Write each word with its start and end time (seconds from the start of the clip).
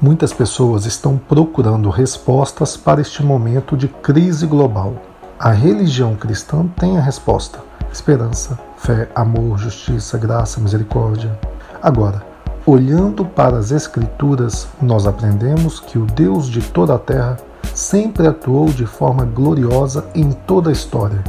Muitas 0.00 0.32
pessoas 0.32 0.86
estão 0.86 1.18
procurando 1.18 1.90
respostas 1.90 2.74
para 2.74 3.02
este 3.02 3.22
momento 3.22 3.76
de 3.76 3.86
crise 3.86 4.46
global. 4.46 4.96
A 5.38 5.50
religião 5.50 6.16
cristã 6.16 6.66
tem 6.68 6.96
a 6.96 7.02
resposta: 7.02 7.62
esperança, 7.92 8.58
fé, 8.78 9.10
amor, 9.14 9.58
justiça, 9.58 10.16
graça, 10.16 10.58
misericórdia. 10.58 11.38
Agora, 11.82 12.26
olhando 12.64 13.26
para 13.26 13.58
as 13.58 13.72
Escrituras, 13.72 14.66
nós 14.80 15.06
aprendemos 15.06 15.80
que 15.80 15.98
o 15.98 16.06
Deus 16.06 16.48
de 16.48 16.62
toda 16.62 16.94
a 16.94 16.98
terra 16.98 17.46
sempre 17.74 18.26
atuou 18.26 18.66
de 18.66 18.86
forma 18.86 19.24
gloriosa 19.24 20.06
em 20.14 20.32
toda 20.32 20.70
a 20.70 20.72
história, 20.72 21.22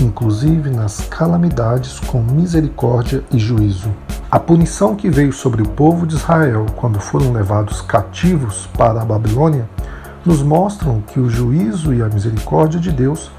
inclusive 0.00 0.70
nas 0.70 1.00
calamidades 1.08 1.98
com 2.00 2.22
misericórdia 2.22 3.22
e 3.32 3.38
juízo. 3.38 3.90
A 4.30 4.38
punição 4.38 4.96
que 4.96 5.08
veio 5.08 5.32
sobre 5.32 5.62
o 5.62 5.68
povo 5.68 6.06
de 6.06 6.16
Israel 6.16 6.66
quando 6.76 7.00
foram 7.00 7.32
levados 7.32 7.80
cativos 7.80 8.68
para 8.76 9.00
a 9.00 9.04
Babilônia 9.04 9.68
nos 10.24 10.42
mostram 10.42 11.00
que 11.00 11.20
o 11.20 11.30
juízo 11.30 11.94
e 11.94 12.02
a 12.02 12.08
misericórdia 12.08 12.80
de 12.80 12.90
Deus 12.90 13.30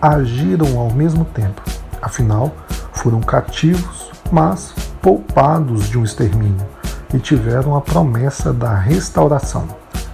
agiram 0.00 0.78
ao 0.78 0.90
mesmo 0.92 1.24
tempo. 1.24 1.60
Afinal, 2.00 2.54
foram 2.92 3.20
cativos, 3.20 4.10
mas 4.30 4.72
poupados 5.02 5.88
de 5.88 5.98
um 5.98 6.04
extermínio 6.04 6.66
e 7.12 7.18
tiveram 7.18 7.76
a 7.76 7.80
promessa 7.80 8.52
da 8.52 8.74
restauração. 8.74 9.66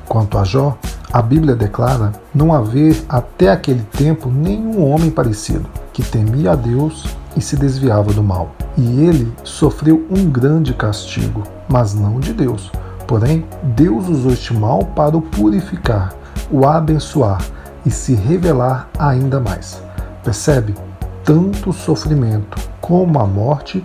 Quanto 0.08 0.38
a 0.38 0.44
Jó, 0.44 0.76
a 1.12 1.20
Bíblia 1.20 1.54
declara 1.54 2.12
não 2.34 2.54
haver 2.54 3.04
até 3.06 3.50
aquele 3.50 3.82
tempo 3.82 4.30
nenhum 4.30 4.82
homem 4.90 5.10
parecido 5.10 5.68
que 5.92 6.02
temia 6.02 6.52
a 6.52 6.54
Deus 6.54 7.04
e 7.36 7.40
se 7.40 7.54
desviava 7.54 8.14
do 8.14 8.22
mal. 8.22 8.52
E 8.78 9.02
ele 9.04 9.30
sofreu 9.44 10.06
um 10.10 10.30
grande 10.30 10.72
castigo, 10.72 11.42
mas 11.68 11.94
não 11.94 12.18
de 12.18 12.32
Deus. 12.32 12.72
Porém, 13.06 13.44
Deus 13.62 14.08
usou 14.08 14.32
este 14.32 14.54
mal 14.54 14.86
para 14.96 15.14
o 15.14 15.20
purificar, 15.20 16.14
o 16.50 16.66
abençoar 16.66 17.44
e 17.84 17.90
se 17.90 18.14
revelar 18.14 18.88
ainda 18.98 19.38
mais. 19.38 19.82
Percebe? 20.24 20.74
Tanto 21.22 21.70
o 21.70 21.74
sofrimento 21.74 22.56
como 22.80 23.18
a 23.18 23.26
morte 23.26 23.84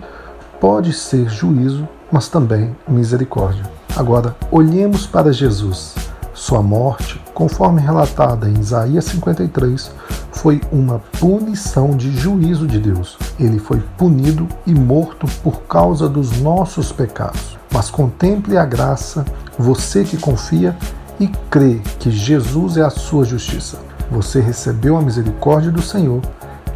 pode 0.58 0.94
ser 0.94 1.28
juízo, 1.28 1.86
mas 2.10 2.28
também 2.28 2.74
misericórdia. 2.88 3.64
Agora, 3.94 4.34
olhemos 4.50 5.06
para 5.06 5.30
Jesus 5.30 5.94
sua 6.38 6.62
morte, 6.62 7.20
conforme 7.34 7.80
relatada 7.80 8.48
em 8.48 8.60
Isaías 8.60 9.06
53, 9.06 9.90
foi 10.30 10.60
uma 10.70 11.00
punição 11.18 11.96
de 11.96 12.16
juízo 12.16 12.64
de 12.64 12.78
Deus. 12.78 13.18
Ele 13.40 13.58
foi 13.58 13.82
punido 13.96 14.46
e 14.64 14.72
morto 14.72 15.26
por 15.42 15.62
causa 15.62 16.08
dos 16.08 16.40
nossos 16.40 16.92
pecados. 16.92 17.58
Mas 17.72 17.90
contemple 17.90 18.56
a 18.56 18.64
graça, 18.64 19.24
você 19.58 20.04
que 20.04 20.16
confia 20.16 20.76
e 21.18 21.26
crê 21.50 21.80
que 21.98 22.08
Jesus 22.08 22.76
é 22.76 22.82
a 22.82 22.90
sua 22.90 23.24
justiça. 23.24 23.78
Você 24.08 24.40
recebeu 24.40 24.96
a 24.96 25.02
misericórdia 25.02 25.72
do 25.72 25.82
Senhor 25.82 26.22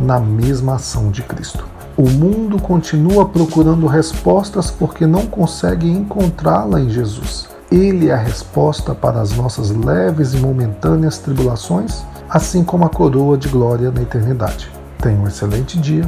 na 0.00 0.18
mesma 0.18 0.74
ação 0.74 1.12
de 1.12 1.22
Cristo. 1.22 1.64
O 1.96 2.10
mundo 2.10 2.60
continua 2.60 3.28
procurando 3.28 3.86
respostas 3.86 4.72
porque 4.72 5.06
não 5.06 5.24
consegue 5.24 5.88
encontrá-la 5.88 6.80
em 6.80 6.90
Jesus. 6.90 7.51
Ele 7.72 8.10
é 8.10 8.12
a 8.12 8.18
resposta 8.18 8.94
para 8.94 9.18
as 9.18 9.32
nossas 9.32 9.70
leves 9.70 10.34
e 10.34 10.36
momentâneas 10.36 11.16
tribulações, 11.16 12.04
assim 12.28 12.62
como 12.62 12.84
a 12.84 12.90
coroa 12.90 13.38
de 13.38 13.48
glória 13.48 13.90
na 13.90 14.02
eternidade. 14.02 14.70
Tenha 14.98 15.18
um 15.18 15.26
excelente 15.26 15.80
dia 15.80 16.04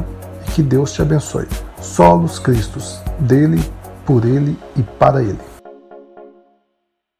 e 0.47 0.51
que 0.51 0.61
Deus 0.61 0.93
te 0.93 1.01
abençoe. 1.01 1.47
Solos 1.81 2.37
Cristos, 2.37 2.99
dele, 3.17 3.59
por 4.05 4.25
ele 4.25 4.55
e 4.77 4.83
para 4.83 5.23
ele. 5.23 5.54